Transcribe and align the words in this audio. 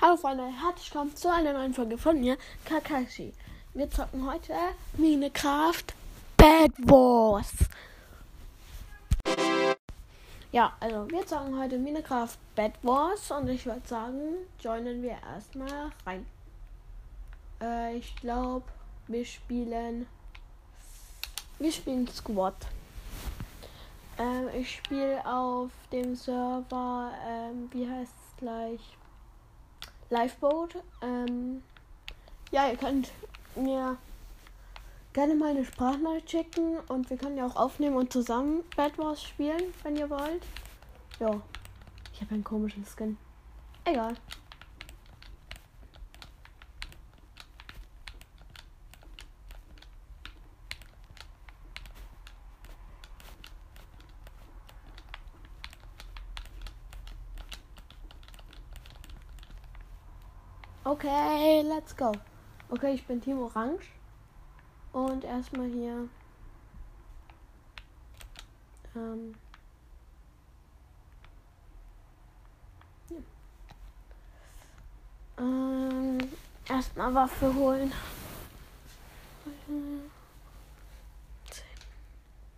Hallo 0.00 0.16
Freunde, 0.16 0.44
herzlich 0.44 0.94
willkommen 0.94 1.16
zu 1.16 1.28
einer 1.28 1.52
neuen 1.52 1.74
Folge 1.74 1.98
von 1.98 2.20
mir, 2.20 2.38
Kakashi. 2.64 3.32
Wir 3.74 3.90
zocken 3.90 4.30
heute 4.30 4.54
Minecraft 4.96 5.82
Bad 6.36 6.70
Wars. 6.78 7.52
Ja, 10.52 10.72
also 10.78 11.10
wir 11.10 11.26
zocken 11.26 11.58
heute 11.58 11.78
Minecraft 11.78 12.36
Bad 12.54 12.74
Wars 12.82 13.28
und 13.32 13.48
ich 13.48 13.66
würde 13.66 13.82
sagen, 13.88 14.36
joinen 14.60 15.02
wir 15.02 15.16
erstmal 15.34 15.90
rein. 16.06 16.24
Äh, 17.60 17.96
ich 17.96 18.14
glaube, 18.14 18.66
wir 19.08 19.24
spielen. 19.24 20.06
Wir 21.58 21.72
spielen 21.72 22.06
Squad. 22.06 22.54
Ähm, 24.16 24.48
ich 24.54 24.76
spiele 24.76 25.26
auf 25.26 25.72
dem 25.90 26.14
Server, 26.14 27.10
ähm, 27.26 27.68
wie 27.72 27.90
heißt 27.90 28.12
es 28.12 28.36
gleich? 28.36 28.80
Liveboat. 30.10 30.76
Ähm, 31.02 31.62
ja, 32.50 32.68
ihr 32.68 32.76
könnt 32.76 33.10
mir 33.54 33.96
gerne 35.12 35.34
mal 35.34 35.50
eine 35.50 35.64
Sprachnachricht 35.64 36.30
schicken 36.30 36.78
und 36.88 37.10
wir 37.10 37.16
können 37.16 37.36
ja 37.36 37.46
auch 37.46 37.56
aufnehmen 37.56 37.96
und 37.96 38.12
zusammen 38.12 38.64
Bad 38.76 38.96
Wars 38.98 39.22
spielen, 39.22 39.74
wenn 39.82 39.96
ihr 39.96 40.08
wollt. 40.08 40.42
Ja, 41.20 41.40
ich 42.12 42.20
habe 42.20 42.34
einen 42.34 42.44
komischen 42.44 42.84
Skin. 42.84 43.16
Egal. 43.84 44.14
Okay, 60.98 61.62
let's 61.62 61.94
go. 61.96 62.10
Okay, 62.70 62.94
ich 62.94 63.06
bin 63.06 63.22
Team 63.22 63.38
Orange. 63.38 63.84
Und 64.92 65.22
erstmal 65.22 65.68
hier. 65.68 66.08
Ähm. 68.96 69.36
Hier. 73.08 73.22
Ähm, 75.38 76.18
erstmal 76.68 77.14
Waffe 77.14 77.54
holen. 77.54 77.92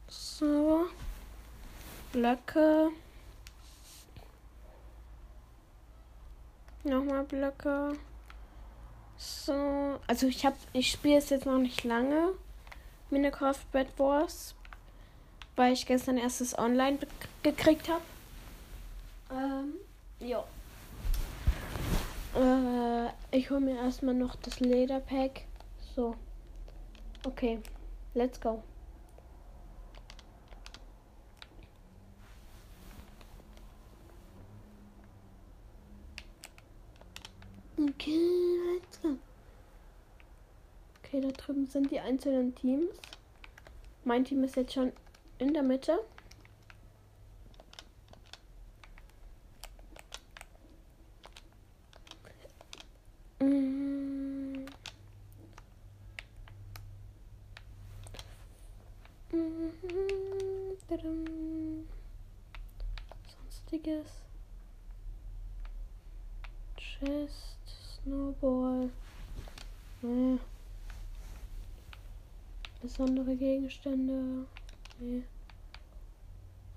So. 0.08 0.86
Blöcke. 2.10 2.88
Nochmal 6.84 7.25
Blöcke. 7.25 7.98
So, 9.20 10.00
also 10.06 10.26
ich 10.28 10.46
habe, 10.46 10.56
ich 10.72 10.90
spiele 10.90 11.18
es 11.18 11.28
jetzt 11.28 11.44
noch 11.44 11.58
nicht 11.58 11.84
lange. 11.84 12.32
Minecraft 13.10 13.60
Bad 13.70 13.86
Wars, 13.98 14.54
weil 15.56 15.74
ich 15.74 15.84
gestern 15.84 16.16
erst 16.16 16.40
das 16.40 16.58
Online 16.58 16.98
gekriegt 17.42 17.91
habe. 17.91 18.02
Ähm, 19.30 19.74
ja. 20.26 20.42
Äh, 22.34 23.36
ich 23.36 23.50
hole 23.50 23.60
mir 23.60 23.76
erstmal 23.76 24.14
noch 24.14 24.36
das 24.36 24.58
Lederpack. 24.58 25.42
So. 25.94 26.14
Okay, 27.26 27.58
let's 28.14 28.41
go. 28.41 28.62
Okay, 38.01 38.56
let's 38.73 38.98
go. 39.03 39.19
Okay, 41.05 41.20
da 41.20 41.29
drüben 41.33 41.67
sind 41.67 41.91
die 41.91 42.01
einzelnen 42.01 42.55
Teams. 42.55 42.89
Mein 44.05 44.25
Team 44.25 44.43
ist 44.43 44.56
jetzt 44.56 44.72
schon 44.72 44.93
in 45.37 45.53
der 45.53 45.62
Mitte. 45.62 45.99
Snowball. 68.70 68.91
Nee. 70.03 70.38
Besondere 72.81 73.36
Gegenstände. 73.36 74.47
Nee. 74.98 75.22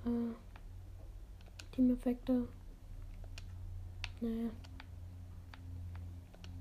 Äh. 0.05 0.33
Team-Effekte. 1.71 2.47
Nee. 4.21 4.49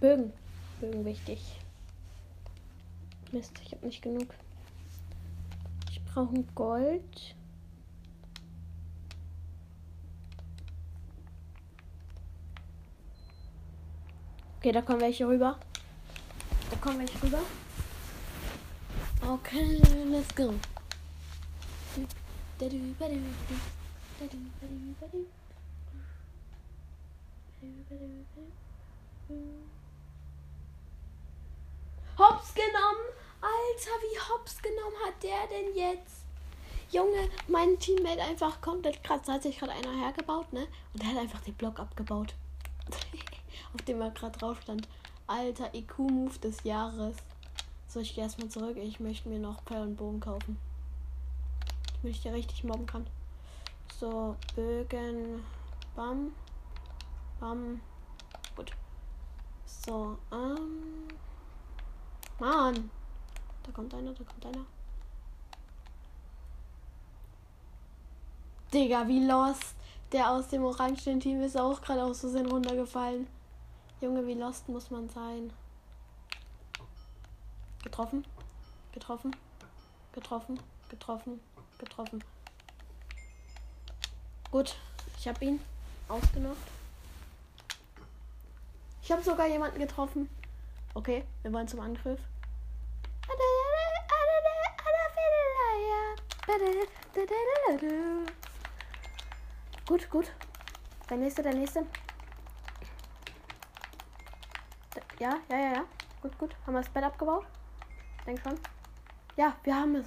Bögen. 0.01 0.33
Bögen 0.81 1.05
wichtig. 1.05 1.59
Mist, 3.33 3.61
ich 3.65 3.73
habe 3.73 3.87
nicht 3.87 4.03
genug. 4.03 4.29
Ich 5.91 6.03
brauche 6.05 6.43
Gold. 6.55 7.35
Okay, 14.63 14.71
da 14.71 14.81
kommen 14.81 15.01
welche 15.01 15.27
rüber. 15.27 15.59
Da 16.71 16.77
kommen 16.77 17.01
welche 17.01 17.21
rüber. 17.21 17.41
Okay, 19.29 19.83
let's 20.09 20.33
go. 20.37 20.55
Hops 32.17 32.55
genommen! 32.55 33.09
Alter, 33.41 33.91
wie 34.01 34.21
hops 34.31 34.63
genommen 34.63 34.97
hat 35.05 35.21
der 35.25 35.49
denn 35.51 35.75
jetzt? 35.75 36.25
Junge, 36.93 37.29
mein 37.49 37.77
Teammate 37.81 38.23
einfach 38.23 38.61
komplett 38.61 39.03
krass. 39.03 39.23
Da 39.27 39.33
hat 39.33 39.43
sich 39.43 39.59
gerade 39.59 39.73
einer 39.73 39.93
hergebaut, 39.93 40.53
ne? 40.53 40.69
Und 40.93 41.03
der 41.03 41.09
hat 41.09 41.19
einfach 41.19 41.41
den 41.41 41.55
Block 41.55 41.81
abgebaut. 41.81 42.35
auf 43.75 43.83
dem 43.83 44.01
er 44.01 44.11
gerade 44.11 44.39
drauf 44.39 44.61
stand. 44.63 44.89
Alter 45.27 45.75
IQ-Move 45.75 46.39
des 46.39 46.65
Jahres. 46.65 47.17
So, 47.89 48.01
ich 48.01 48.15
gehe 48.15 48.25
erstmal 48.25 48.49
zurück. 48.49 48.77
Ich 48.77 49.01
möchte 49.01 49.29
mir 49.29 49.39
noch 49.39 49.63
Pfeil 49.65 49.83
und 49.83 49.97
Bogen 49.97 50.21
kaufen. 50.21 50.59
Damit 52.01 52.17
ich 52.17 52.23
dir 52.23 52.33
richtig 52.33 52.65
mobben 52.65 52.87
kann. 52.87 53.07
So, 53.99 54.37
Bögen. 54.55 55.45
Bam. 55.95 56.33
Bam. 57.39 57.81
Gut. 58.57 58.73
So, 59.65 60.19
ähm. 60.33 61.09
Mann. 62.39 62.91
Da 63.63 63.73
kommt 63.73 63.95
einer, 63.95 64.13
da 64.13 64.25
kommt 64.25 64.47
einer. 64.47 64.65
Digga, 68.73 69.07
wie 69.07 69.25
lost. 69.27 69.75
Der 70.13 70.31
aus 70.31 70.49
dem 70.49 70.65
orangen 70.65 71.21
Team 71.21 71.41
ist 71.43 71.57
auch 71.57 71.81
gerade 71.81 72.05
aus 72.05 72.21
Versehen 72.21 72.51
runtergefallen. 72.51 73.27
Junge, 74.03 74.27
wie 74.27 74.35
lost 74.35 74.69
muss 74.69 74.91
man 74.91 75.09
sein? 75.09 75.53
Getroffen. 77.85 78.27
Getroffen. 78.91 79.37
Getroffen. 80.13 80.59
Getroffen. 80.89 81.41
Getroffen. 81.79 82.25
Gut, 84.51 84.75
ich 85.17 85.29
habe 85.29 85.45
ihn 85.45 85.61
ausgenockt. 86.09 86.59
Ich 89.03 89.13
habe 89.13 89.23
sogar 89.23 89.47
jemanden 89.47 89.79
getroffen. 89.79 90.29
Okay, 90.95 91.25
wir 91.43 91.53
wollen 91.53 91.69
zum 91.69 91.79
Angriff. 91.79 92.19
Gut, 99.87 100.11
gut. 100.11 100.33
Der 101.09 101.17
nächste, 101.19 101.45
der 101.45 101.55
nächste. 101.55 101.87
Ja, 105.23 105.39
ja, 105.49 105.57
ja, 105.57 105.73
ja. 105.75 105.85
Gut, 106.21 106.37
gut. 106.37 106.57
Haben 106.67 106.75
wir 106.75 106.81
das 106.81 106.89
Bett 106.89 107.05
abgebaut? 107.05 107.47
Denk 108.27 108.41
schon. 108.41 108.59
Ja, 109.37 109.55
wir 109.63 109.77
haben 109.77 109.95
es. 109.95 110.07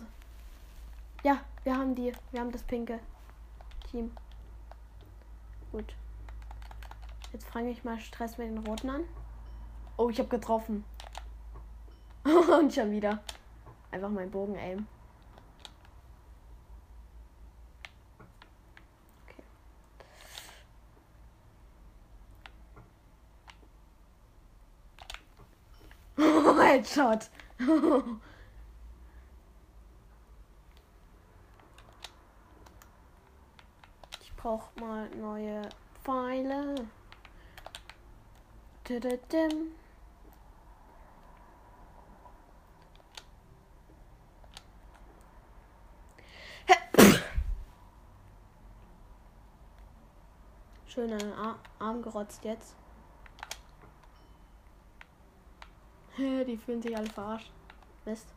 Ja, 1.24 1.40
wir 1.64 1.78
haben 1.78 1.96
die. 1.96 2.12
Wir 2.32 2.42
haben 2.42 2.52
das 2.52 2.64
pinke 2.64 3.00
Team. 3.90 4.12
Gut. 5.72 5.96
Jetzt 7.32 7.48
fange 7.48 7.72
ich 7.72 7.86
mal 7.86 7.98
Stress 7.98 8.38
mit 8.38 8.50
den 8.50 8.58
roten 8.68 8.90
an. 8.90 9.04
Oh, 9.96 10.10
ich 10.10 10.20
habe 10.20 10.28
getroffen. 10.28 10.84
Und 12.26 12.74
schon 12.74 12.92
wieder. 12.92 13.24
Einfach 13.92 14.10
mein 14.10 14.30
Bogen 14.30 14.58
aim. 14.58 14.86
Headshot. 26.86 27.30
ich 34.22 34.36
brauche 34.36 34.70
mal 34.80 35.10
neue 35.16 35.68
Pfeile. 36.04 36.76
Tududim. 38.84 39.72
Schön 50.88 51.12
an 51.12 51.20
den 51.20 51.34
Arm 51.80 52.02
gerotzt 52.02 52.46
jetzt. 52.46 52.76
Die 56.18 56.58
fühlen 56.58 56.82
sich 56.82 56.96
alle 56.96 57.10
verarscht. 57.10 57.52
Mist. 58.06 58.28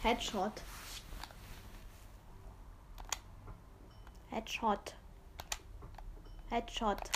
Headshot. 0.00 0.62
Headshot. 4.30 4.94
Headshot. 6.50 7.10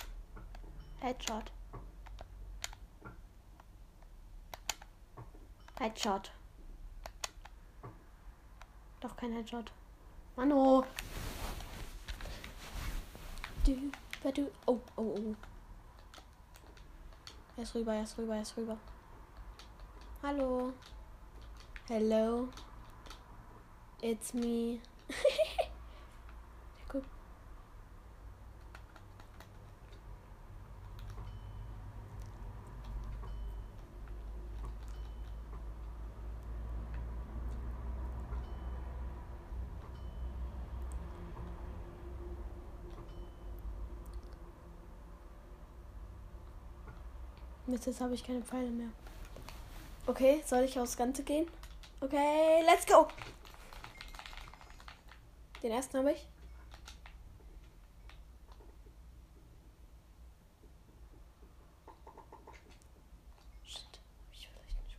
Headshot. 1.00 1.52
Headshot. 5.78 6.32
Doch 9.00 9.16
kein 9.16 9.32
Headshot. 9.32 9.70
Mano. 10.34 10.84
Du, 13.64 13.92
du. 14.32 14.50
Oh, 14.66 14.80
oh, 14.96 15.02
oh. 15.18 15.51
Er 17.54 17.64
ist 17.64 17.74
rüber, 17.74 17.94
er 17.94 18.04
ist 18.04 18.16
rüber, 18.16 18.34
er 18.34 18.42
ist 18.42 18.56
rüber. 18.56 18.78
Hallo. 20.22 20.72
Hello. 21.86 22.48
It's 24.00 24.32
me. 24.32 24.80
Mist, 47.66 47.86
jetzt 47.86 48.00
habe 48.00 48.14
ich 48.14 48.24
keine 48.26 48.42
Pfeile 48.42 48.70
mehr. 48.70 48.88
Okay, 50.06 50.42
soll 50.44 50.64
ich 50.64 50.78
aufs 50.78 50.96
Ganze 50.96 51.22
gehen? 51.22 51.46
Okay, 52.00 52.62
let's 52.66 52.84
go! 52.84 53.06
Den 55.62 55.70
ersten 55.70 55.98
habe 55.98 56.10
ich. 56.12 56.26
Shit. 63.62 64.00
Ich 64.32 64.48
will 64.48 64.60
euch 64.60 64.76
nicht 64.84 64.96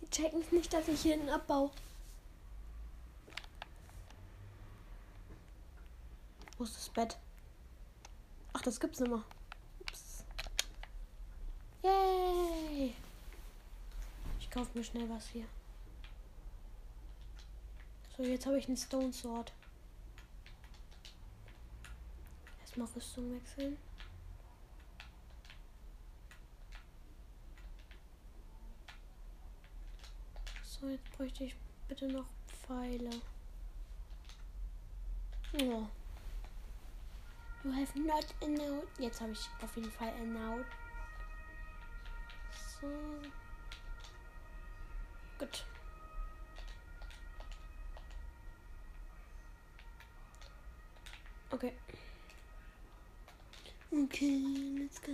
Die 0.00 0.10
checken 0.10 0.42
nicht, 0.52 0.72
dass 0.72 0.88
ich 0.88 1.02
hier 1.02 1.14
einen 1.14 1.28
abbau. 1.28 1.70
Wo 6.62 6.64
ist 6.64 6.76
das 6.76 6.90
Bett? 6.90 7.18
Ach, 8.52 8.62
das 8.62 8.78
gibt's 8.78 9.00
mehr. 9.00 9.24
Ups. 9.80 10.24
Yay! 11.82 12.94
Ich 14.38 14.48
kaufe 14.48 14.70
mir 14.78 14.84
schnell 14.84 15.10
was 15.10 15.26
hier. 15.30 15.44
So, 18.16 18.22
jetzt 18.22 18.46
habe 18.46 18.60
ich 18.60 18.68
einen 18.68 18.76
Stone 18.76 19.12
Sword. 19.12 19.52
Erstmal 22.60 22.86
Rüstung 22.94 23.34
wechseln. 23.34 23.76
So, 30.62 30.88
jetzt 30.88 31.10
bräuchte 31.10 31.42
ich 31.42 31.56
bitte 31.88 32.06
noch 32.06 32.26
Pfeile. 32.46 33.10
Ja. 35.54 35.90
You 37.64 37.70
have 37.70 37.94
not 37.94 38.24
a 38.42 38.48
note. 38.48 38.88
Jetzt 38.98 39.20
habe 39.20 39.32
ich 39.32 39.48
auf 39.62 39.76
jeden 39.76 39.90
Fall 39.92 40.12
a 40.20 40.24
note. 40.24 40.66
So. 42.80 42.88
Gut. 45.38 45.64
Okay. 51.52 51.72
Okay, 53.92 54.42
let's 54.80 55.00
go. 55.00 55.12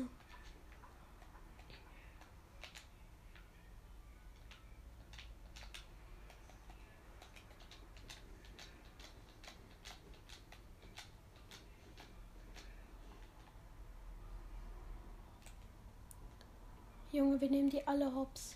Junge, 17.19 17.41
wir 17.41 17.51
nehmen 17.51 17.69
die 17.69 17.85
alle 17.85 18.15
hops. 18.15 18.55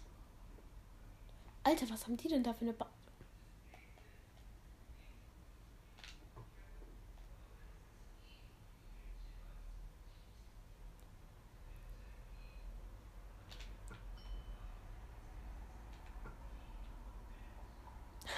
Alter, 1.65 1.91
was 1.91 2.05
haben 2.05 2.17
die 2.17 2.29
denn 2.29 2.45
da 2.45 2.53
für 2.55 2.61
eine 2.61 2.73
ba 2.73 2.87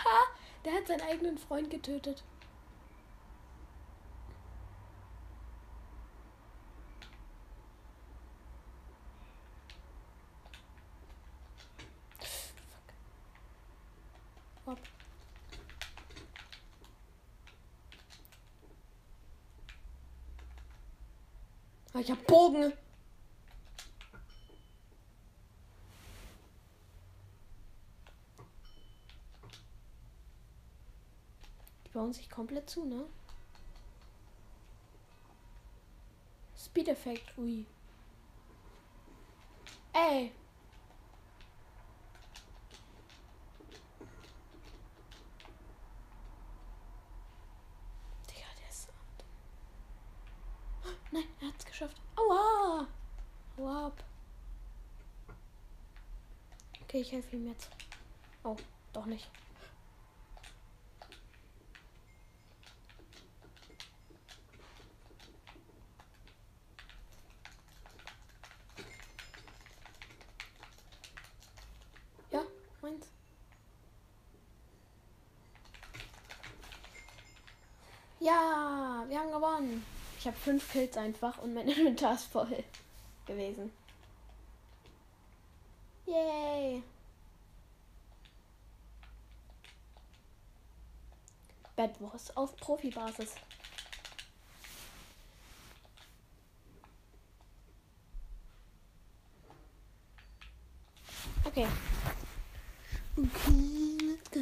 Ha! 0.04 0.24
Der 0.64 0.72
hat 0.72 0.86
seinen 0.86 1.02
eigenen 1.02 1.36
Freund 1.36 1.68
getötet. 1.68 2.24
Ah, 21.93 21.93
ich 22.04 22.10
hab 22.10 22.26
Bogen. 22.26 22.70
Die 31.86 31.88
bauen 31.88 32.12
sich 32.12 32.28
komplett 32.28 32.68
zu, 32.68 32.84
ne? 32.84 33.06
Speed 36.58 36.88
Effekt, 36.88 37.38
ui. 37.38 37.64
Ey. 39.94 40.32
Nein, 51.14 51.28
er 51.40 51.46
hat's 51.46 51.64
geschafft. 51.64 51.96
Aua! 52.16 52.88
Hau 53.56 53.68
ab. 53.68 54.02
Okay, 56.82 57.02
ich 57.02 57.12
helfe 57.12 57.36
ihm 57.36 57.46
jetzt. 57.46 57.70
Oh, 58.42 58.56
doch 58.92 59.06
nicht. 59.06 59.30
Ja, 72.32 72.42
meins. 72.82 73.06
Ja, 78.18 79.04
wir 79.06 79.20
haben 79.20 79.30
gewonnen. 79.30 79.93
Ich 80.24 80.28
habe 80.28 80.38
fünf 80.38 80.72
Kills 80.72 80.96
einfach 80.96 81.36
und 81.42 81.52
mein 81.52 81.68
Inventar 81.68 82.14
ist 82.14 82.24
voll 82.24 82.64
gewesen. 83.26 83.70
Yay! 86.06 86.82
Bad 91.76 92.00
Wars 92.00 92.34
auf 92.38 92.56
Profibasis. 92.56 93.34
Okay. 101.44 101.66
Okay, 103.14 103.98
let's 104.06 104.30
go. 104.30 104.40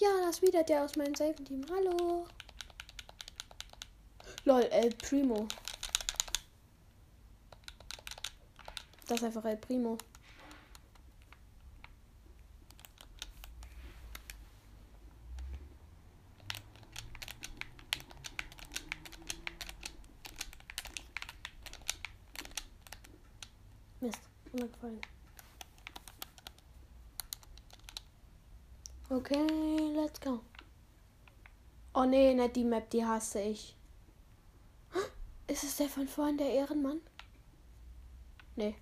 Ja, 0.00 0.26
das 0.26 0.36
ist 0.36 0.42
wieder 0.42 0.62
der 0.64 0.84
aus 0.84 0.96
meinem 0.96 1.14
selben 1.14 1.46
Team. 1.46 1.64
Hallo. 1.70 2.26
Lol, 4.46 4.64
El 4.70 4.90
Primo. 4.90 5.48
Das 9.06 9.18
ist 9.18 9.24
einfach 9.24 9.44
El 9.46 9.56
Primo. 9.56 9.96
Mist, 24.00 24.20
runtergefallen. 24.52 25.00
Okay, 29.08 29.46
let's 29.94 30.20
go. 30.20 30.40
Oh 31.94 32.04
nee, 32.04 32.34
nicht 32.34 32.56
die 32.56 32.64
Map, 32.64 32.90
die 32.90 33.06
hasse 33.06 33.40
ich. 33.40 33.76
Ist 35.54 35.62
es 35.62 35.76
der 35.76 35.88
von 35.88 36.08
vorhin, 36.08 36.36
der 36.36 36.52
Ehrenmann? 36.52 37.00
Nee. 38.56 38.74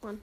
Mann. 0.00 0.20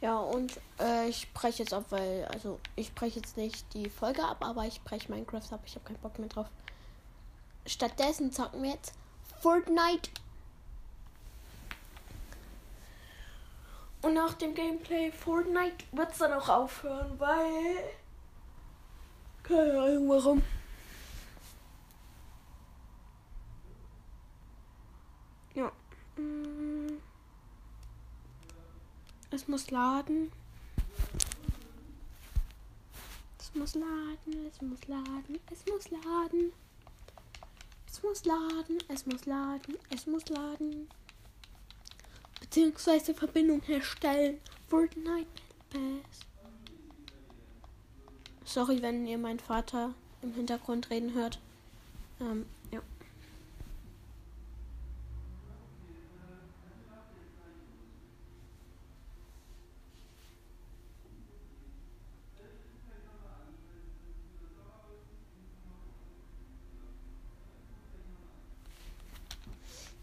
Ja, 0.00 0.18
und 0.18 0.60
äh, 0.80 1.08
ich 1.08 1.32
breche 1.32 1.62
jetzt 1.62 1.72
ab, 1.72 1.84
weil, 1.90 2.24
also 2.24 2.58
ich 2.74 2.92
breche 2.92 3.20
jetzt 3.20 3.36
nicht 3.36 3.72
die 3.72 3.88
Folge 3.88 4.24
ab, 4.24 4.44
aber 4.44 4.66
ich 4.66 4.82
breche 4.82 5.08
Minecraft 5.08 5.52
ab. 5.52 5.60
Ich 5.64 5.76
habe 5.76 5.84
keinen 5.84 6.00
Bock 6.00 6.18
mehr 6.18 6.28
drauf. 6.28 6.48
Stattdessen 7.66 8.32
zocken 8.32 8.64
wir 8.64 8.70
jetzt 8.70 8.94
Fortnite. 9.40 10.10
Und 14.12 14.18
nach 14.18 14.34
dem 14.34 14.54
Gameplay 14.54 15.10
Fortnite 15.10 15.86
wird 15.92 16.12
es 16.12 16.18
dann 16.18 16.34
auch 16.34 16.46
aufhören, 16.46 17.18
weil. 17.18 17.78
Keine 19.42 19.80
Ahnung 19.80 20.08
warum. 20.10 20.42
Ja. 25.54 25.72
Mm. 26.18 26.98
Es 29.30 29.48
muss 29.48 29.70
laden. 29.70 30.30
Es 33.38 33.54
muss 33.54 33.74
laden, 33.74 34.46
es 34.46 34.60
muss 34.60 34.88
laden, 34.88 35.40
es 35.50 35.64
muss 35.64 35.90
laden. 35.90 36.52
Es 37.88 38.02
muss 38.02 38.24
laden, 38.26 38.78
es 38.88 39.06
muss 39.06 39.24
laden, 39.24 39.78
es 39.88 40.06
muss 40.06 40.28
laden. 40.28 40.88
Beziehungsweise 42.52 43.14
Verbindung 43.14 43.62
herstellen. 43.62 44.36
Fortnite 44.68 45.26
Pass. 45.70 46.20
Sorry, 48.44 48.82
wenn 48.82 49.06
ihr 49.06 49.16
meinen 49.16 49.38
Vater 49.38 49.94
im 50.20 50.34
Hintergrund 50.34 50.90
reden 50.90 51.14
hört. 51.14 51.38
Ähm, 52.20 52.44
ja. 52.70 52.82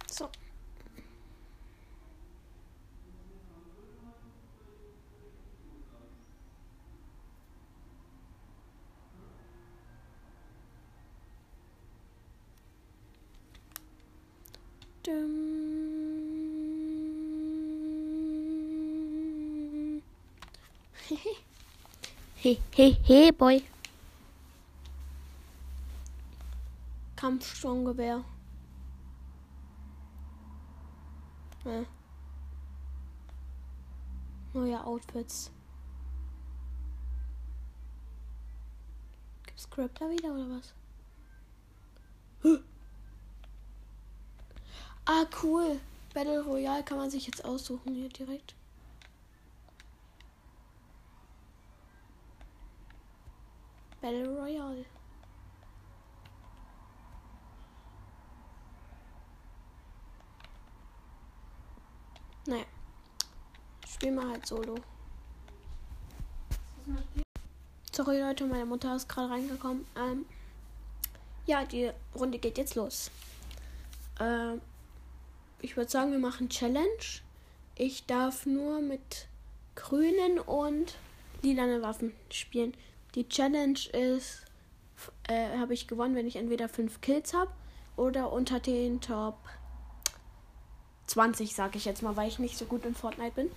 So. 0.07 0.31
Dum. 15.03 15.39
Hey, 22.49 22.57
hey, 22.75 22.97
hey, 23.03 23.31
boy. 23.31 23.61
Kampfsturmgewehr. 27.15 28.23
Ja. 31.63 31.85
Neue 34.53 34.83
Outfits. 34.83 35.51
Gibt's 39.45 39.69
Grappler 39.69 40.09
wieder 40.09 40.33
oder 40.33 40.49
was? 40.49 40.73
Huh. 42.41 42.59
Ah, 45.05 45.25
cool. 45.43 45.79
Battle 46.15 46.43
Royale 46.43 46.83
kann 46.83 46.97
man 46.97 47.11
sich 47.11 47.27
jetzt 47.27 47.45
aussuchen 47.45 47.93
hier 47.93 48.09
direkt. 48.09 48.55
Battle 54.01 54.27
Royale. 54.29 54.85
Naja. 62.45 62.65
Spiel 63.87 64.11
mal 64.11 64.29
halt 64.29 64.45
solo. 64.45 64.75
Sorry 67.91 68.21
Leute, 68.21 68.45
meine 68.45 68.65
Mutter 68.65 68.95
ist 68.95 69.09
gerade 69.09 69.29
reingekommen. 69.29 69.85
Ähm, 69.97 70.25
ja, 71.45 71.65
die 71.65 71.91
Runde 72.15 72.39
geht 72.39 72.57
jetzt 72.57 72.75
los. 72.75 73.11
Ähm, 74.19 74.61
ich 75.61 75.75
würde 75.75 75.91
sagen, 75.91 76.11
wir 76.11 76.19
machen 76.19 76.49
Challenge. 76.49 76.87
Ich 77.75 78.05
darf 78.05 78.45
nur 78.45 78.81
mit 78.81 79.27
grünen 79.75 80.39
und 80.39 80.95
lilanen 81.41 81.81
Waffen 81.81 82.13
spielen. 82.29 82.73
Die 83.15 83.27
Challenge 83.27 83.79
ist, 83.93 84.45
äh, 85.27 85.57
habe 85.57 85.73
ich 85.73 85.87
gewonnen, 85.87 86.15
wenn 86.15 86.27
ich 86.27 86.35
entweder 86.35 86.69
5 86.69 87.01
Kills 87.01 87.33
habe 87.33 87.51
oder 87.95 88.31
unter 88.31 88.59
den 88.59 89.01
Top 89.01 89.37
20, 91.07 91.55
sage 91.55 91.77
ich 91.77 91.85
jetzt 91.85 92.03
mal, 92.03 92.15
weil 92.15 92.27
ich 92.27 92.39
nicht 92.39 92.57
so 92.57 92.65
gut 92.65 92.85
in 92.85 92.93
Fortnite 92.93 93.31
bin. 93.31 93.51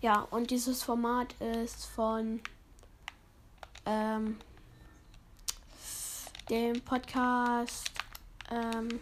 Ja, 0.00 0.20
und 0.30 0.50
dieses 0.50 0.82
Format 0.82 1.34
ist 1.40 1.86
von 1.86 2.40
ähm, 3.84 4.38
dem 6.48 6.80
Podcast, 6.82 7.90
ähm, 8.50 9.00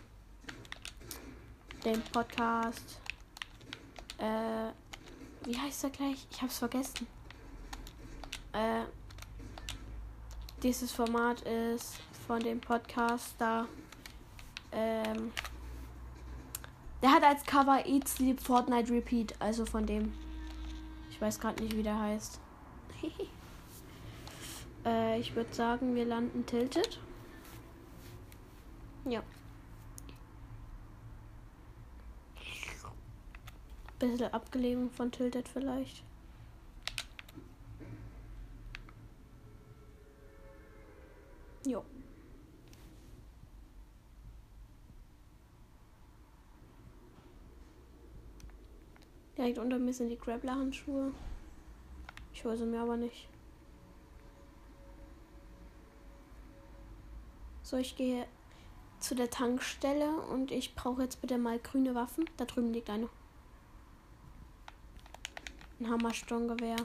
dem 1.85 2.01
Podcast, 2.13 3.01
äh, 4.19 4.71
wie 5.45 5.59
heißt 5.59 5.85
er 5.85 5.91
gleich? 5.91 6.27
Ich 6.31 6.41
hab's 6.41 6.59
vergessen. 6.59 7.07
Äh, 8.53 8.85
dieses 10.65 10.91
Format 10.93 11.43
ist 11.43 12.01
von 12.27 12.41
dem 12.41 12.59
Podcaster, 12.59 13.69
ähm, 14.73 15.31
der 17.03 17.13
hat 17.13 17.23
als 17.23 17.45
Cover 17.45 17.85
Eat 17.85 18.09
Sleep 18.09 18.41
Fortnite 18.41 18.91
Repeat, 18.91 19.35
also 19.39 19.67
von 19.67 19.85
dem. 19.85 20.15
Ich 21.11 21.21
weiß 21.21 21.39
gerade 21.39 21.63
nicht, 21.63 21.77
wie 21.77 21.83
der 21.83 22.01
heißt. 22.01 22.41
äh, 24.87 25.21
ich 25.21 25.37
würde 25.37 25.53
sagen, 25.53 25.95
wir 25.95 26.07
landen 26.07 26.47
tilted. 26.47 26.99
Ja. 29.05 29.23
Bisschen 33.99 34.33
abgelegen 34.33 34.91
von 34.91 35.13
tilted 35.13 35.47
vielleicht. 35.47 36.03
Jo. 41.67 41.83
Direkt 49.37 49.59
unter 49.59 49.79
mir 49.79 49.93
sind 49.93 50.11
die 50.11 50.19
Grappler-Handschuhe. 50.19 51.13
Ich 52.33 52.45
hole 52.45 52.57
sie 52.57 52.67
mir 52.67 52.81
aber 52.81 52.97
nicht. 52.97 53.29
So, 57.63 57.79
ich 57.79 57.97
gehe 57.97 58.27
zu 59.01 59.15
der 59.15 59.31
Tankstelle 59.31 60.11
und 60.31 60.51
ich 60.51 60.75
brauche 60.75 61.03
jetzt 61.03 61.21
bitte 61.21 61.39
mal 61.39 61.59
grüne 61.59 61.95
Waffen. 61.95 62.29
Da 62.37 62.45
drüben 62.45 62.73
liegt 62.73 62.91
eine. 62.91 63.09
Ein 65.81 65.91
Hammersturmgewehr. 65.91 66.77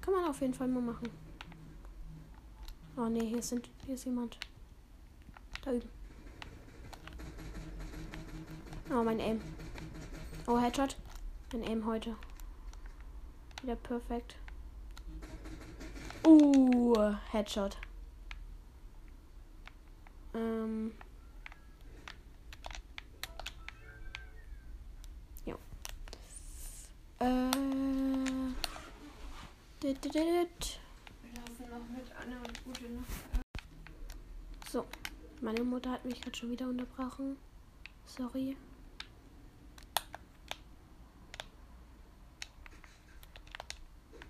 Kann 0.00 0.14
man 0.14 0.26
auf 0.26 0.40
jeden 0.40 0.54
Fall 0.54 0.68
mal 0.68 0.82
machen. 0.82 1.25
Oh 2.96 3.08
ne, 3.08 3.20
hier 3.20 3.42
sind 3.42 3.68
hier 3.84 3.94
ist 3.94 4.04
jemand. 4.06 4.38
Da 5.62 5.72
üben. 5.72 5.88
Oh, 8.90 9.02
mein 9.02 9.20
Aim. 9.20 9.40
Oh, 10.46 10.58
Headshot. 10.58 10.96
Mein 11.52 11.64
Aim 11.64 11.86
heute. 11.86 12.16
Wieder 13.62 13.76
perfekt. 13.76 14.36
Uh, 16.24 17.14
Headshot. 17.30 17.76
Ähm. 20.34 20.92
Ja. 25.44 25.54
Äh. 27.18 27.50
Dit. 29.82 30.04
Wir 30.14 30.22
laufen 31.34 31.70
noch 31.70 31.88
mit 31.96 32.10
Anne 32.20 32.36
und 32.38 32.64
Gute 32.64 32.88
noch. 32.90 33.02
So, 34.68 34.84
meine 35.40 35.62
Mutter 35.62 35.92
hat 35.92 36.04
mich 36.04 36.20
gerade 36.20 36.36
schon 36.36 36.50
wieder 36.50 36.68
unterbrochen. 36.68 37.36
Sorry. 38.04 38.56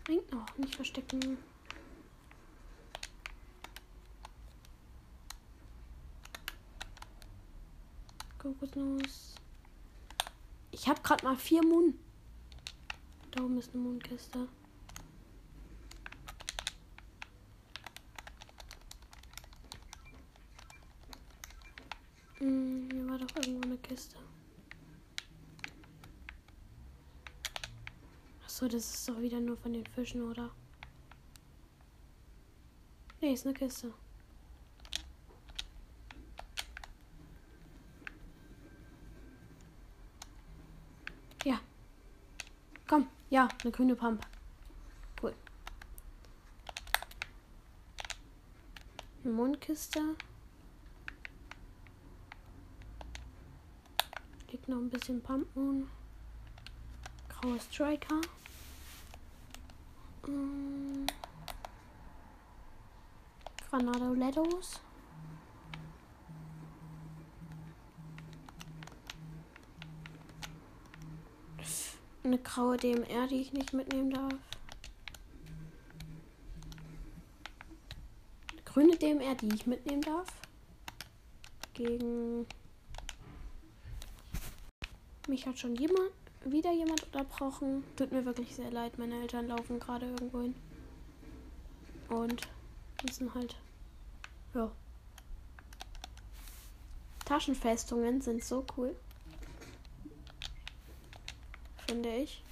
Nein, 0.09 0.21
oh, 0.35 0.61
nicht 0.61 0.77
verstecken. 0.77 1.39
Kokosnuss. 8.39 9.37
Ich 10.71 10.87
habe 10.87 11.01
gerade 11.01 11.25
mal 11.25 11.37
vier 11.37 11.65
Moon. 11.65 11.99
Da 13.31 13.43
oben 13.43 13.59
ist 13.59 13.73
eine 13.75 13.83
Mondkiste. 13.83 14.49
Hm, 22.39 22.89
hier 22.93 23.09
war 23.09 23.19
doch 23.19 23.35
irgendwo 23.37 23.63
eine 23.63 23.79
Kiste. 23.79 24.17
Das 28.69 28.75
ist 28.75 29.09
doch 29.09 29.21
wieder 29.21 29.39
nur 29.39 29.57
von 29.57 29.73
den 29.73 29.87
Fischen, 29.87 30.23
oder? 30.23 30.51
Nee, 33.21 33.33
ist 33.33 33.47
eine 33.47 33.55
Kiste. 33.55 33.95
Ja. 41.45 41.61
Komm, 42.89 43.07
ja, 43.31 43.49
eine 43.63 43.71
grüne 43.71 43.95
Pump. 43.95 44.27
Cool. 45.23 45.35
Eine 49.23 49.33
Mondkiste. 49.33 50.17
Liegt 54.51 54.69
noch 54.69 54.79
ein 54.79 54.91
bisschen 54.91 55.23
Pumpmoon. 55.23 55.89
Grauer 57.29 57.61
Striker. 57.61 58.21
Mm. 60.27 61.07
Granadolettos. 63.71 64.81
Eine 72.25 72.39
graue 72.39 72.77
DMR, 72.77 73.29
die 73.29 73.41
ich 73.41 73.53
nicht 73.53 73.73
mitnehmen 73.73 74.11
darf. 74.11 74.35
Eine 78.51 78.63
grüne 78.65 78.97
DMR, 78.97 79.37
die 79.37 79.55
ich 79.55 79.67
mitnehmen 79.67 80.03
darf. 80.03 80.27
Gegen. 81.75 82.47
Mich 85.29 85.47
hat 85.47 85.59
schon 85.59 85.77
jemand, 85.77 86.13
wieder 86.45 86.73
jemand 86.73 87.03
unterbrochen. 87.05 87.85
Tut 87.97 88.13
mir 88.13 88.25
wirklich 88.25 88.55
sehr 88.55 88.71
leid, 88.71 88.99
meine 88.99 89.21
Eltern 89.21 89.49
laufen 89.49 89.79
gerade 89.81 90.07
irgendwo 90.07 90.43
hin. 90.43 90.55
Und 92.09 92.49
müssen 93.03 93.35
halt. 93.35 93.57
Ja. 94.55 94.71
Taschenfestungen 97.25 98.21
sind 98.21 98.45
so 98.45 98.65
cool. 98.77 98.95
Finde 101.89 102.09
ich. 102.17 102.43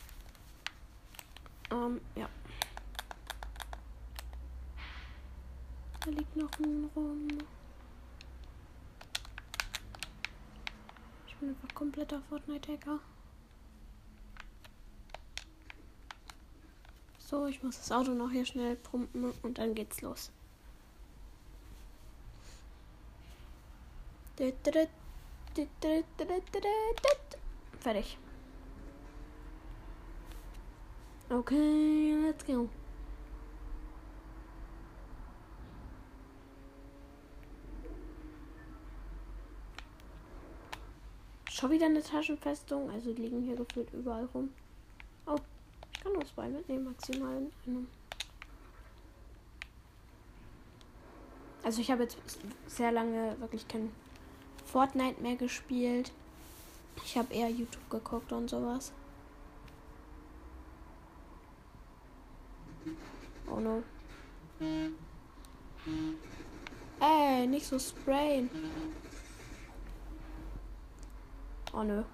Ähm, 1.70 2.00
ja. 2.14 2.28
Da 6.04 6.10
liegt 6.10 6.36
noch 6.36 6.50
ein 6.58 6.90
rum. 6.94 7.28
Ich 11.26 11.36
bin 11.36 11.48
einfach 11.50 11.74
kompletter 11.74 12.20
Fortnite-Hacker. 12.28 13.00
So, 17.34 17.46
ich 17.46 17.60
muss 17.64 17.76
das 17.78 17.90
Auto 17.90 18.12
noch 18.12 18.30
hier 18.30 18.44
schnell 18.44 18.76
pumpen 18.76 19.32
und 19.42 19.58
dann 19.58 19.74
geht's 19.74 20.02
los. 20.02 20.30
Fertig. 27.80 28.16
Okay, 31.28 32.14
let's 32.22 32.46
go. 32.46 32.68
Schon 41.50 41.70
wieder 41.72 41.86
eine 41.86 42.00
Taschenfestung, 42.00 42.90
also 42.90 43.10
liegen 43.10 43.42
hier 43.42 43.56
gefühlt 43.56 43.92
überall 43.92 44.26
rum. 44.26 44.50
Kann 46.04 46.12
nur 46.12 46.26
zwei 46.26 46.48
mitnehmen, 46.48 46.84
maximal 46.84 47.38
eine. 47.66 47.86
Also 51.64 51.80
ich 51.80 51.90
habe 51.90 52.02
jetzt 52.02 52.18
sehr 52.66 52.92
lange 52.92 53.40
wirklich 53.40 53.66
kein 53.66 53.90
Fortnite 54.66 55.22
mehr 55.22 55.36
gespielt. 55.36 56.12
Ich 57.04 57.16
habe 57.16 57.32
eher 57.32 57.48
YouTube 57.48 57.88
geguckt 57.88 58.30
und 58.32 58.50
sowas. 58.50 58.92
Oh 63.50 63.60
no. 63.60 63.82
Ey, 67.00 67.46
nicht 67.46 67.66
so 67.66 67.78
sprayen. 67.78 68.50
Oh 71.72 71.82
nö. 71.82 72.04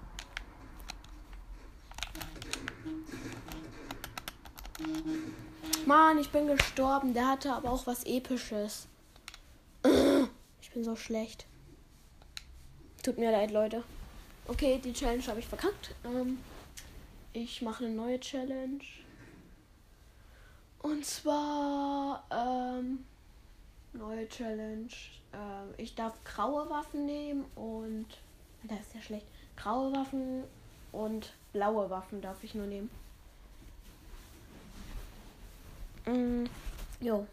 Mann, 5.85 6.17
ich 6.19 6.29
bin 6.29 6.47
gestorben. 6.47 7.13
Der 7.13 7.27
hatte 7.27 7.53
aber 7.53 7.71
auch 7.71 7.87
was 7.87 8.03
Episches. 8.03 8.87
Ich 10.61 10.71
bin 10.71 10.83
so 10.83 10.95
schlecht. 10.95 11.45
Tut 13.03 13.17
mir 13.17 13.31
leid, 13.31 13.51
Leute. 13.51 13.83
Okay, 14.47 14.79
die 14.83 14.93
Challenge 14.93 15.25
habe 15.27 15.39
ich 15.39 15.47
verkackt. 15.47 15.95
Ähm, 16.05 16.39
ich 17.33 17.61
mache 17.61 17.85
eine 17.85 17.93
neue 17.93 18.19
Challenge. 18.19 18.83
Und 20.79 21.05
zwar, 21.05 22.23
ähm, 22.31 23.05
neue 23.93 24.27
Challenge. 24.29 24.91
Ähm, 25.33 25.73
ich 25.77 25.95
darf 25.95 26.13
graue 26.23 26.69
Waffen 26.69 27.05
nehmen 27.05 27.45
und. 27.55 28.07
Das 28.63 28.79
ist 28.79 28.95
ja 28.95 29.01
schlecht. 29.01 29.25
Graue 29.55 29.91
Waffen 29.93 30.43
und 30.91 31.33
blaue 31.53 31.89
Waffen 31.89 32.21
darf 32.21 32.43
ich 32.43 32.53
nur 32.53 32.67
nehmen. 32.67 32.89
Mm, 36.05 36.45
jo. 36.99 37.27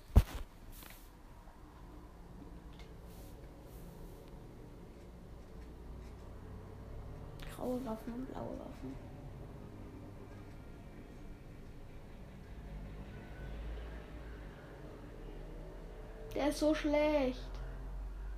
Graue 7.57 7.85
Waffen 7.85 8.13
und 8.13 8.27
blaue 8.31 8.59
Waffen. 8.59 8.95
Der 16.35 16.49
ist 16.49 16.59
so 16.59 16.75
schlecht. 16.75 17.41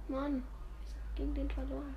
Mann, 0.09 0.43
ich 0.87 1.15
gegen 1.17 1.35
den 1.35 1.51
verloren. 1.51 1.95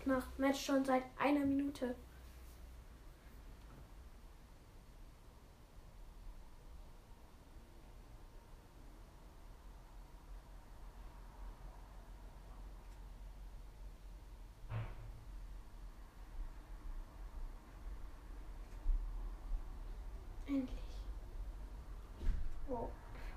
Sucht 0.00 0.06
nach 0.06 0.26
Match 0.38 0.64
schon 0.64 0.84
seit 0.84 1.02
einer 1.18 1.44
Minute. 1.44 1.94
Endlich. 20.46 20.68
Wow. 22.68 22.90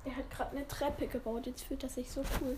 Der 0.06 0.16
hat 0.16 0.30
gerade 0.30 0.58
eine 0.58 0.68
Treppe 0.68 1.08
gebaut. 1.08 1.46
Jetzt 1.46 1.64
fühlt 1.64 1.84
das 1.84 1.96
sich 1.96 2.10
so 2.10 2.24
cool. 2.42 2.58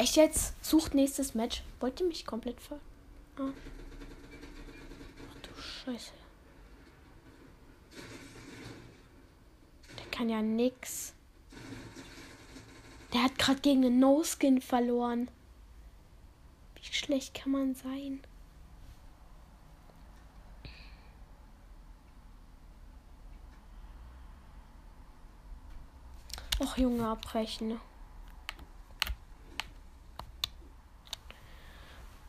Echt 0.00 0.16
jetzt? 0.16 0.54
Sucht 0.64 0.94
nächstes 0.94 1.34
Match. 1.34 1.62
Wollt 1.78 2.00
ihr 2.00 2.06
mich 2.06 2.24
komplett 2.24 2.58
ver... 2.58 2.80
Ah. 3.36 3.50
Ach 5.30 5.40
du 5.42 5.60
Scheiße. 5.60 6.12
Der 9.98 10.06
kann 10.10 10.30
ja 10.30 10.40
nix. 10.40 11.12
Der 13.12 13.24
hat 13.24 13.38
gerade 13.38 13.60
gegen 13.60 13.84
einen 13.84 13.98
No-Skin 13.98 14.62
verloren. 14.62 15.28
Wie 16.76 16.84
schlecht 16.84 17.34
kann 17.34 17.52
man 17.52 17.74
sein? 17.74 18.22
Och, 26.58 26.78
Junge, 26.78 27.06
abbrechen. 27.06 27.80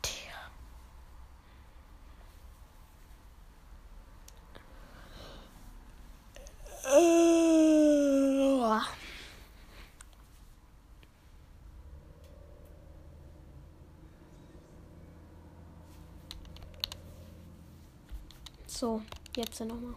Tja. 0.02 0.32
Äh. 6.84 7.32
So, 18.82 19.00
jetzt 19.36 19.60
nochmal. 19.60 19.94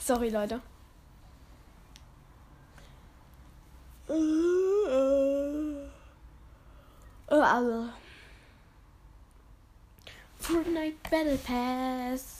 Sorry, 0.00 0.30
Leute. 0.30 0.60
Also. 7.60 7.90
Fortnite 10.40 10.96
Battle 11.10 11.36
Pass. 11.36 12.39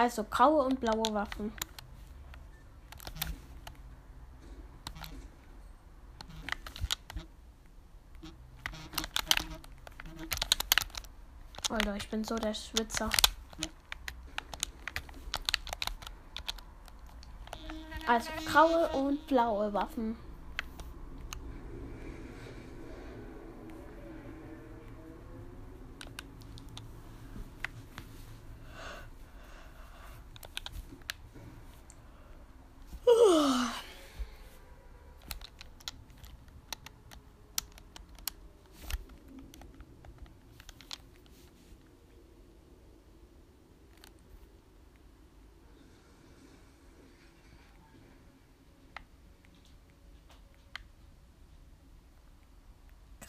Also 0.00 0.24
graue 0.24 0.62
und 0.62 0.80
blaue 0.80 1.12
Waffen. 1.12 1.52
Alter, 11.68 11.96
ich 11.96 12.08
bin 12.08 12.24
so 12.24 12.36
der 12.36 12.54
Schwitzer. 12.54 13.10
Also 18.06 18.30
graue 18.46 18.88
und 18.96 19.26
blaue 19.26 19.70
Waffen. 19.74 20.16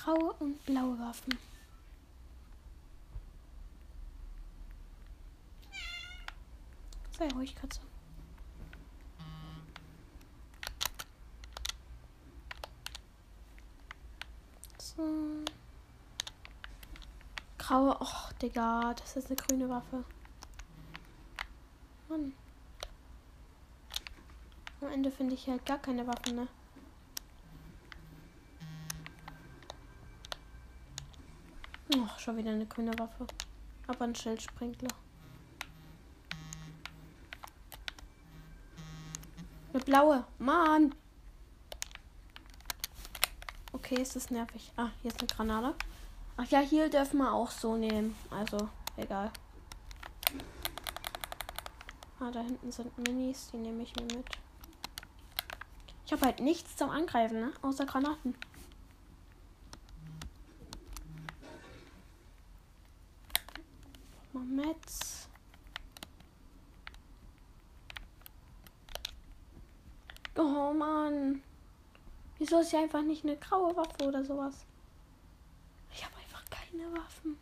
graue 0.04 0.34
und 0.40 0.51
blaue 0.65 0.97
Waffen. 1.00 1.38
Sei 7.17 7.28
ruhig, 7.30 7.56
Katze. 7.56 7.82
So. 14.78 15.04
Graue. 17.58 17.95
Och, 18.00 18.34
Digga, 18.41 18.93
das 18.95 19.15
ist 19.15 19.28
eine 19.28 19.36
grüne 19.36 19.69
Waffe. 19.69 20.04
Mann. 22.10 22.34
Am 24.82 24.88
Ende 24.88 25.12
finde 25.12 25.36
ich 25.36 25.47
halt 25.47 25.65
gar 25.65 25.78
keine 25.78 26.08
Waffen, 26.08 26.36
ne? 26.36 26.47
Ach, 31.97 32.19
schon 32.19 32.38
wieder 32.38 32.51
eine 32.51 32.65
grüne 32.65 32.97
Waffe. 32.97 33.27
Aber 33.88 34.06
ein 34.06 34.15
Schildsprinkler. 34.15 34.89
Eine 39.73 39.84
blaue. 39.84 40.25
Mann. 40.38 40.95
Okay, 43.73 44.01
ist 44.01 44.15
das 44.15 44.30
nervig. 44.30 44.71
Ah, 44.77 44.89
hier 45.01 45.12
ist 45.12 45.19
eine 45.19 45.27
Granate. 45.27 45.75
Ach 46.38 46.45
ja, 46.47 46.60
hier 46.60 46.89
dürfen 46.89 47.19
wir 47.19 47.34
auch 47.34 47.51
so 47.51 47.75
nehmen. 47.75 48.15
Also, 48.30 48.69
egal. 48.97 49.32
Ah, 52.19 52.32
da 52.32 52.41
hinten 52.41 52.71
sind 52.71 52.97
Minis. 52.97 53.49
Die 53.51 53.58
nehme 53.58 53.84
ich 53.84 53.95
mir 53.95 54.04
mit. 54.04 54.27
Ich 56.06 56.12
habe 56.13 56.25
halt 56.25 56.39
nichts 56.39 56.75
zum 56.75 56.89
Angreifen, 56.89 57.39
ne? 57.39 57.54
Außer 57.62 57.86
Granaten. 57.86 58.36
Ist 72.62 72.71
hier 72.71 72.80
einfach 72.80 73.02
nicht 73.02 73.24
eine 73.24 73.38
graue 73.38 73.76
Waffe 73.76 74.08
oder 74.08 74.24
sowas? 74.24 74.65
Ich 75.93 76.06
habe 76.06 76.15
einfach 76.17 76.43
keine 76.50 76.91
Waffen. 76.93 77.38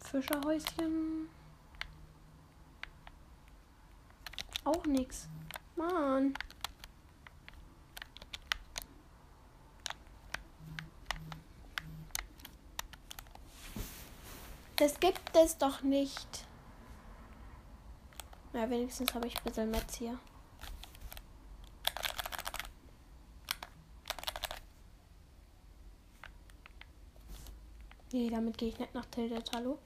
Fischerhäuschen. 0.00 1.28
Auch 4.64 4.86
nix. 4.86 5.28
Mann. 5.76 6.34
Das 14.76 15.00
gibt 15.00 15.34
es 15.34 15.56
doch 15.56 15.82
nicht. 15.82 16.46
Na, 18.52 18.68
wenigstens 18.68 19.14
habe 19.14 19.26
ich 19.26 19.36
ein 19.38 19.44
bisschen 19.44 19.70
Metz 19.70 19.96
hier. 19.96 20.18
Nee, 28.12 28.28
damit 28.30 28.58
gehe 28.58 28.68
ich 28.68 28.78
nicht 28.78 28.94
nach 28.94 29.06
Tildetalo. 29.06 29.78
Da 29.78 29.80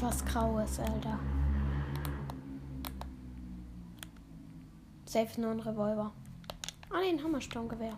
was 0.00 0.24
Graues, 0.24 0.78
Alter. 0.78 1.18
Safe 5.06 5.40
nur 5.40 5.50
ein 5.50 5.60
Revolver. 5.60 6.12
Ah, 6.90 7.00
nee, 7.00 7.08
ein 7.08 7.22
Hammersturmgewehr. 7.22 7.96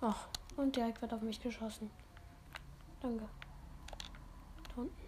Ach, 0.00 0.28
und 0.56 0.74
direkt 0.74 1.00
wird 1.02 1.12
auf 1.12 1.22
mich 1.22 1.40
geschossen. 1.40 1.90
Danke. 3.00 3.24
Da 4.74 4.82
unten. 4.82 5.03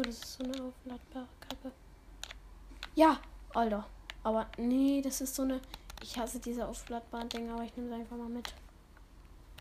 Achso, 0.00 0.08
das 0.08 0.18
ist 0.18 0.38
so 0.38 0.44
eine 0.44 0.52
aufladbare 0.54 1.28
Kappe. 1.40 1.72
Ja, 2.94 3.20
Alter. 3.52 3.86
Aber 4.22 4.46
nee, 4.56 5.02
das 5.02 5.20
ist 5.20 5.34
so 5.34 5.42
eine. 5.42 5.60
Ich 6.02 6.18
hasse 6.18 6.40
diese 6.40 6.66
aufladbaren 6.66 7.28
Dinger, 7.28 7.54
aber 7.54 7.64
ich 7.64 7.76
nehme 7.76 7.88
sie 7.88 7.94
einfach 7.94 8.16
mal 8.16 8.28
mit. 8.28 8.54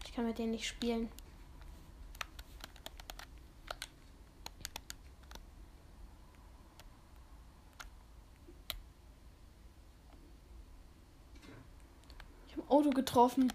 Ich 0.06 0.14
kann 0.14 0.26
mit 0.26 0.38
denen 0.38 0.52
nicht 0.52 0.68
spielen. 0.68 1.10
Ich 12.48 12.54
habe 12.54 12.64
ein 12.64 12.70
Auto 12.70 12.90
getroffen. 12.92 13.52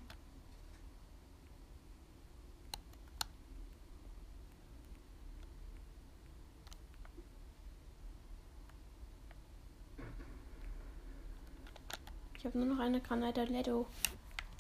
Ich 12.44 12.44
habe 12.55 12.65
nur 12.65 12.77
noch 12.77 12.83
eine 12.85 13.01
Granadeletto. 13.01 13.87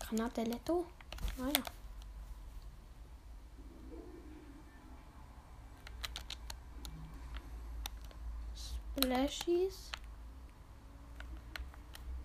Granadeletto? 0.00 0.86
Naja. 1.38 1.62
Splashies. 8.96 9.90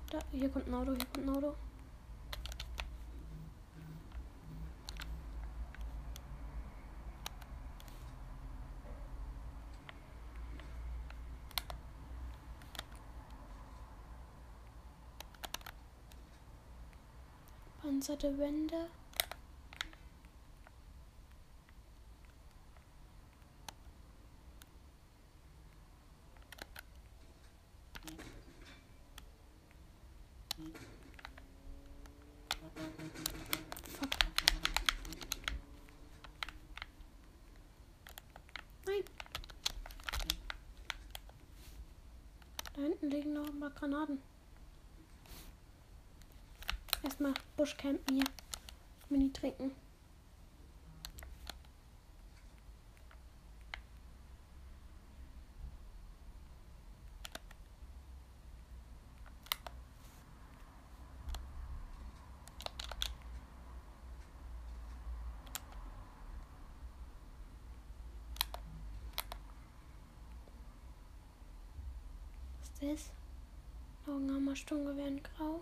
Da, 0.09 0.19
hier 0.31 0.49
kommt 0.49 0.67
ein 0.67 0.73
Auto, 0.73 0.91
hier 0.93 1.05
kommt 1.05 1.27
ein 1.27 1.35
Auto. 1.35 1.55
Panzerte 17.99 18.37
Wände. 18.37 18.87
Nein. 38.85 39.03
Da 42.73 42.81
hinten 42.81 43.09
liegen 43.09 43.33
noch 43.33 43.49
ein 43.49 43.59
paar 43.59 43.71
Granaten. 47.59 47.65
Erstmal 47.65 47.65
Buschcampen 47.65 48.15
hier. 48.15 48.23
Mini 49.09 49.31
trinken. 49.33 49.71
Was 72.61 72.69
ist 72.69 72.81
das? 72.81 73.11
Grau. 75.23 75.61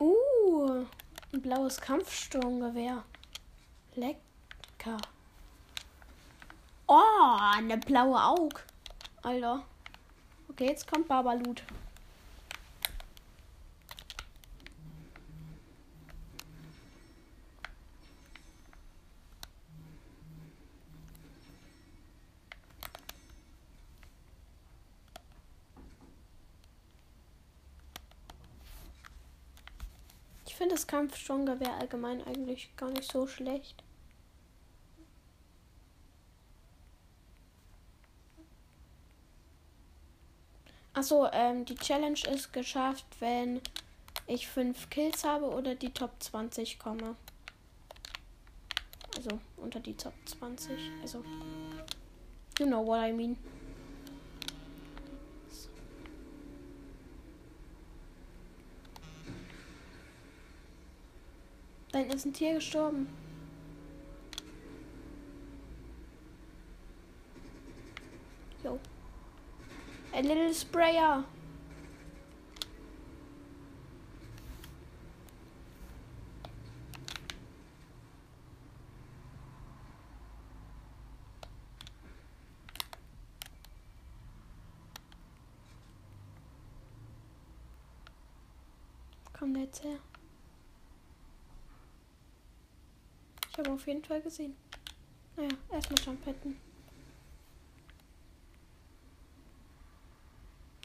Uh, 0.00 0.84
ein 1.32 1.37
blaues 1.48 1.80
Kampfsturmgewehr. 1.80 3.04
Lecker. 3.94 4.98
Oh, 6.86 7.38
eine 7.54 7.78
blaue 7.78 8.22
Aug. 8.22 8.62
Alter. 9.22 9.64
Okay, 10.50 10.66
jetzt 10.66 10.86
kommt 10.86 11.08
Babalut. 11.08 11.62
Das 30.88 30.96
Kampfsturmgewehr 30.96 31.74
allgemein 31.74 32.26
eigentlich 32.26 32.74
gar 32.76 32.88
nicht 32.88 33.12
so 33.12 33.26
schlecht. 33.26 33.84
Achso, 40.94 41.28
ähm, 41.30 41.66
die 41.66 41.74
Challenge 41.74 42.18
ist 42.32 42.54
geschafft, 42.54 43.04
wenn 43.20 43.60
ich 44.26 44.48
5 44.48 44.88
Kills 44.88 45.24
habe 45.24 45.50
oder 45.50 45.74
die 45.74 45.92
Top 45.92 46.10
20 46.20 46.78
komme. 46.78 47.16
Also 49.14 49.38
unter 49.58 49.80
die 49.80 49.94
Top 49.94 50.14
20. 50.24 50.72
Also, 51.02 51.22
you 52.58 52.64
know 52.64 52.84
what 52.84 53.06
I 53.06 53.12
mean. 53.12 53.36
Da 61.98 62.02
hinten 62.02 62.16
ist 62.16 62.26
ein 62.26 62.32
Tier 62.32 62.54
gestorben. 62.54 63.08
Jo. 68.62 68.78
A 70.12 70.20
little 70.20 70.54
sprayer. 70.54 71.24
Kommt 89.36 89.56
der 89.56 89.64
jetzt 89.64 89.82
her? 89.82 90.07
Ich 93.58 93.64
habe 93.64 93.74
auf 93.74 93.88
jeden 93.88 94.04
Fall 94.04 94.22
gesehen. 94.22 94.54
Naja, 95.34 95.48
erstmal 95.72 96.00
Jumpetten. 96.00 96.60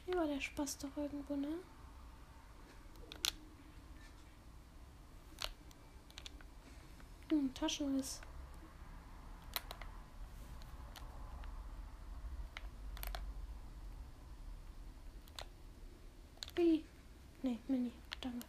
Hier 0.08 0.16
war 0.16 0.26
der 0.26 0.42
Spaß 0.42 0.80
doch 0.80 0.98
irgendwo, 0.98 1.36
ne? 1.36 1.50
Hm, 7.30 7.54
Taschenriss. 7.54 8.22
Wie? 16.56 16.84
Nee, 17.44 17.60
Mini. 17.68 17.92
Danke. 18.20 18.48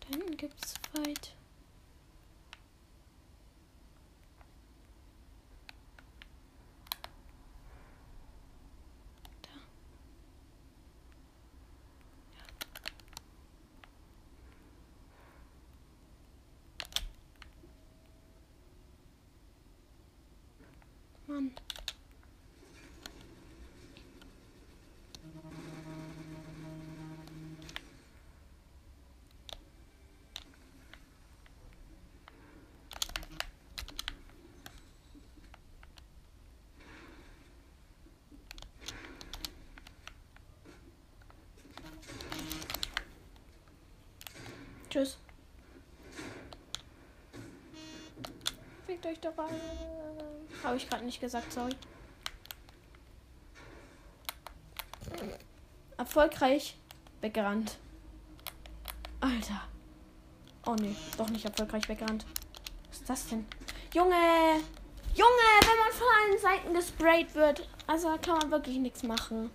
Da 0.00 0.08
hinten 0.08 0.36
gibt's 0.36 0.74
weit. 0.94 1.36
Da. 9.42 9.50
Ja. 21.28 21.34
Mann. 21.34 21.50
Tschüss. 44.96 45.18
Fickt 48.86 49.04
euch 49.04 49.20
doch 49.20 49.36
alle. 49.36 49.60
Habe 50.64 50.76
ich 50.78 50.88
gerade 50.88 51.04
nicht 51.04 51.20
gesagt, 51.20 51.52
sorry. 51.52 51.76
Erfolgreich 55.98 56.78
weggerannt. 57.20 57.76
Alter. 59.20 59.60
Oh 60.64 60.76
nee, 60.76 60.96
doch 61.18 61.28
nicht 61.28 61.44
erfolgreich 61.44 61.86
weggerannt. 61.90 62.24
Was 62.88 63.00
ist 63.00 63.10
das 63.10 63.28
denn? 63.28 63.46
Junge! 63.92 64.14
Junge, 65.14 65.46
wenn 65.60 65.78
man 65.78 65.92
von 65.92 66.06
allen 66.16 66.38
Seiten 66.38 66.72
gesprayt 66.72 67.34
wird, 67.34 67.68
also 67.86 68.16
kann 68.22 68.38
man 68.38 68.50
wirklich 68.50 68.78
nichts 68.78 69.02
machen. 69.02 69.50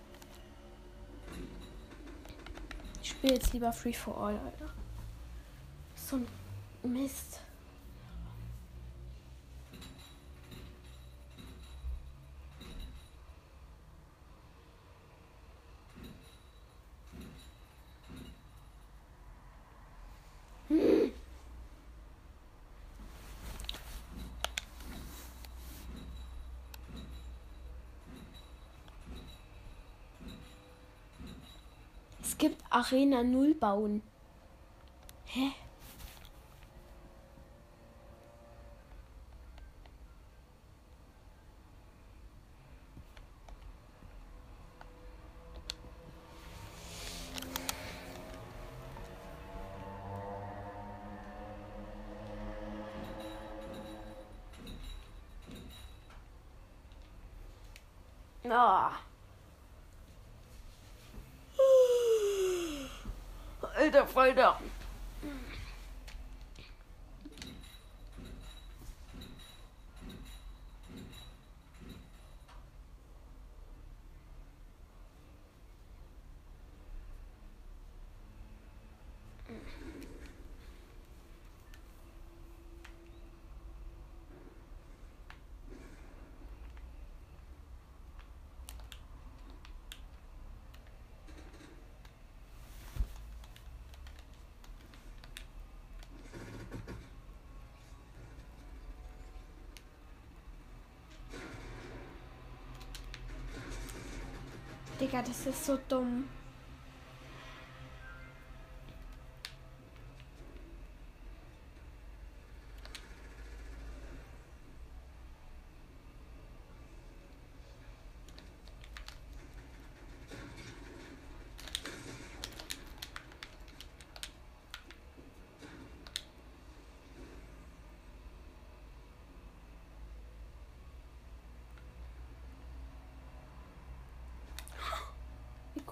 Ich 3.02 3.10
spiele 3.10 3.34
jetzt 3.34 3.52
lieber 3.52 3.72
Free 3.72 3.92
for 3.92 4.16
All, 4.16 4.38
Alter. 4.38 4.71
So 6.12 6.18
ein 6.18 6.92
Mist. 6.92 7.40
Es 32.20 32.36
gibt 32.36 32.62
Arena 32.68 33.22
0 33.22 33.54
bauen. 33.54 34.02
Ah. 58.54 59.00
Alter 63.78 64.06
Falter. 64.06 64.54
Digga, 105.12 105.22
das 105.22 105.46
ist 105.46 105.66
so 105.66 105.78
dumm. 105.90 106.24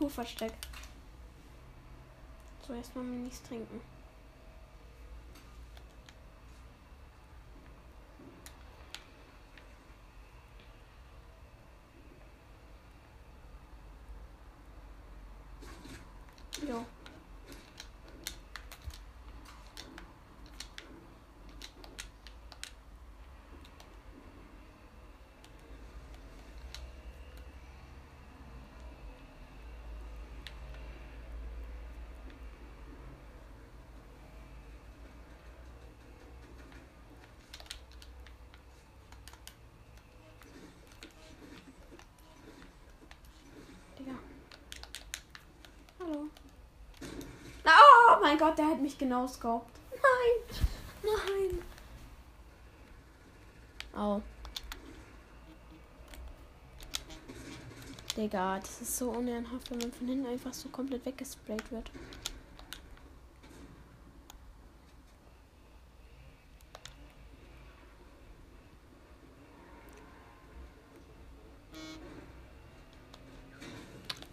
Kuhversteck. 0.01 0.55
So, 2.67 2.73
erstmal 2.73 3.05
Minis 3.05 3.43
trinken. 3.43 3.83
Jo. 16.67 16.87
Gott, 48.41 48.57
der 48.57 48.70
hat 48.81 48.85
mich 48.85 48.97
genau 48.97 49.27
scoped. 49.27 49.79
Nein! 49.91 50.57
Nein! 51.03 51.63
Au. 53.95 54.23
Digga, 58.17 58.59
das 58.59 58.81
ist 58.81 58.97
so 58.97 59.11
unehrenhaft, 59.11 59.71
wenn 59.71 59.79
man 59.81 59.93
von 59.93 60.09
hinten 60.09 60.27
einfach 60.27 60.55
so 60.55 60.71
komplett 60.71 61.05
weggesprayt 61.05 61.71
wird. 61.71 61.91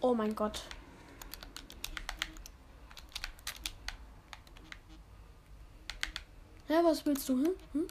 Oh 0.00 0.14
mein 0.14 0.34
Gott. 0.34 0.62
Was 6.84 7.04
willst 7.04 7.28
du? 7.28 7.34
Hm? 7.34 7.48
Hm? 7.72 7.86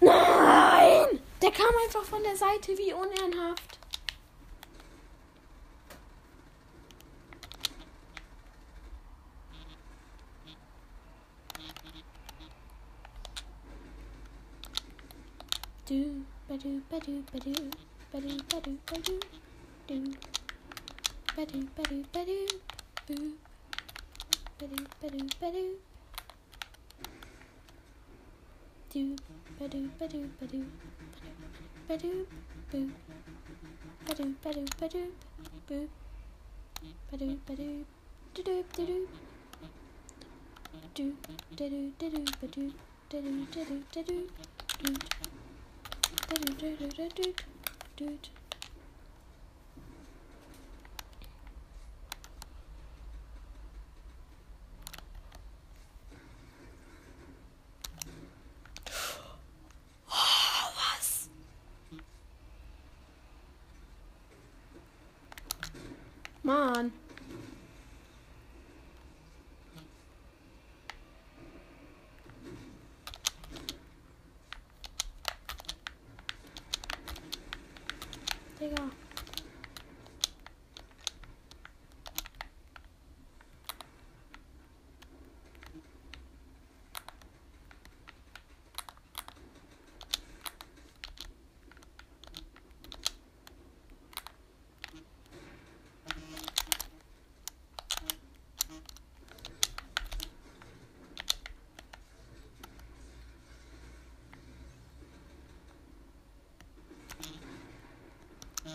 Nein! 0.00 1.20
Der 1.42 1.50
kam 1.50 1.66
einfach 1.84 2.04
von 2.04 2.22
der 2.22 2.36
Seite, 2.36 2.78
wie 2.78 2.92
unehrenhaft. 2.92 3.77
badoo, 17.32 17.70
badoo, 18.10 18.38
do, 18.48 18.72
badoo, 18.88 19.20
do, 19.86 19.96
Badoo, 21.36 21.60
do, 21.76 22.04
do. 22.16 22.36
boo. 23.06 23.36
do, 24.58 24.66
badoo, 25.00 25.26
do, 25.38 25.78
Doo, 28.92 29.16
do, 29.58 29.60
do. 29.60 29.60
badoo, 29.60 29.88
do, 29.98 30.20
badoo, 30.40 30.64
do, 30.64 30.78
Badoo, 31.88 32.26
do, 32.70 32.78
do. 32.78 32.92
boo. 35.68 35.88
do, 37.18 37.26
badoo, 37.46 37.84
doo-doo, 38.34 38.64
doo-doo. 38.74 39.08
Do, 40.94 41.04
do, 41.56 41.68
do, 41.68 41.92
do, 41.98 42.10
do, 42.10 42.24
do, 42.40 42.72
do, 43.10 43.20
do, 43.20 43.46
do, 43.52 43.64
do, 43.64 44.02
do, 44.02 44.26
do. 44.82 45.37
Dude. 47.96 48.28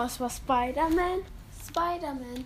Oh, 0.00 0.04
es 0.04 0.18
war 0.18 0.30
Spider-Man. 0.30 1.20
Spider-Man. 1.68 2.44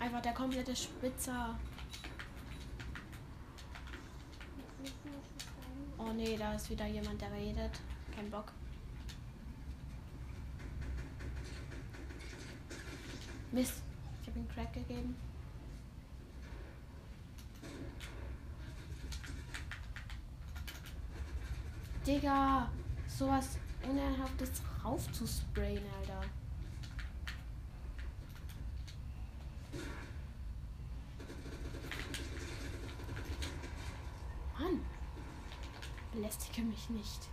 Einfach 0.00 0.22
der 0.22 0.32
komplette 0.32 0.74
Spitzer. 0.74 1.58
Oh 5.98 6.07
nee, 6.18 6.36
da 6.36 6.52
ist 6.54 6.68
wieder 6.68 6.86
jemand, 6.86 7.20
der 7.20 7.32
redet. 7.32 7.80
Kein 8.14 8.28
Bock. 8.28 8.52
Mist, 13.52 13.82
ich 14.20 14.28
habe 14.28 14.40
ihm 14.40 14.48
Crack 14.48 14.72
gegeben. 14.72 15.16
Digga, 22.04 22.68
sowas 23.06 23.58
Unerhaftes 23.88 24.62
raufzusprayen, 24.84 25.84
Alter. 26.00 26.20
Mann, 34.58 34.80
mich 36.78 36.90
nicht. 36.90 37.28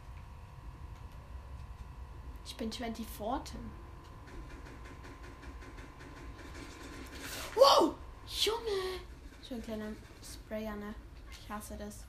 Ich 2.45 2.55
bin 2.57 2.71
24. 2.71 3.55
Wow! 7.55 7.95
Junge! 8.27 8.99
So 9.41 9.55
ein 9.55 9.61
kleiner 9.61 9.91
Sprayer, 10.21 10.75
ne? 10.75 10.95
Ich 11.31 11.49
hasse 11.49 11.77
das. 11.77 12.04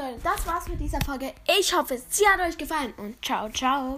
Leute, 0.00 0.18
das 0.22 0.46
war's 0.46 0.66
mit 0.68 0.80
dieser 0.80 1.00
Folge. 1.02 1.32
Ich 1.58 1.76
hoffe, 1.76 2.00
sie 2.08 2.26
hat 2.26 2.40
euch 2.40 2.56
gefallen 2.56 2.94
und 2.96 3.22
ciao, 3.22 3.50
ciao. 3.50 3.88